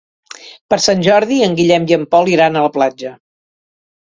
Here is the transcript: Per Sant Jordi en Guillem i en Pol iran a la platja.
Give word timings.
Per 0.73 0.79
Sant 0.85 1.03
Jordi 1.07 1.37
en 1.49 1.53
Guillem 1.59 1.85
i 1.93 1.97
en 1.99 2.07
Pol 2.15 2.33
iran 2.37 2.59
a 2.59 2.65
la 2.69 2.73
platja. 2.79 3.15